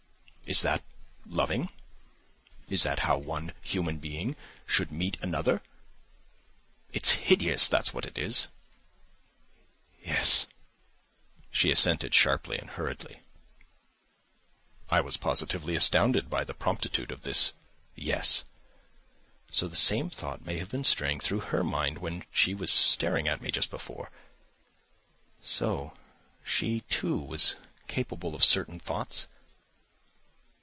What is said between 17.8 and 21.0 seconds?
"Yes." So the same thought may have been